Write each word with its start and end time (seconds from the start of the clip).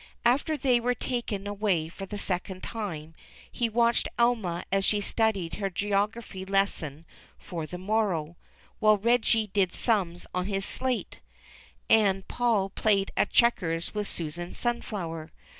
After 0.25 0.57
they 0.57 0.79
were 0.79 0.95
taken 0.95 1.45
away 1.45 1.87
for 1.87 2.07
the 2.07 2.17
second 2.17 2.63
time, 2.63 3.13
he 3.51 3.69
w'atched 3.69 4.07
Elma 4.17 4.63
as 4.71 4.83
she 4.83 4.99
studied 4.99 5.57
her 5.57 5.69
geography 5.69 6.43
lesson 6.43 7.05
for 7.37 7.67
the 7.67 7.77
morroAV, 7.77 8.33
Avhile 8.81 9.05
Reggie 9.05 9.51
did 9.53 9.75
sums 9.75 10.25
on 10.33 10.47
his 10.47 10.65
slate, 10.65 11.19
and 11.87 12.27
Paul 12.27 12.71
played 12.71 13.11
at 13.15 13.29
checkers 13.29 13.93
with 13.93 14.07
Susan 14.07 14.53
SunfloAver. 14.53 15.29